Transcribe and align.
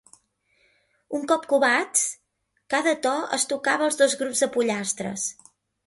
Un 1.17 1.27
cop 1.33 1.45
covats, 1.51 2.07
cada 2.75 2.97
to 3.07 3.15
es 3.41 3.49
tocava 3.55 3.89
als 3.91 4.03
dos 4.05 4.21
grups 4.23 4.45
de 4.47 4.53
pollastres. 4.59 5.33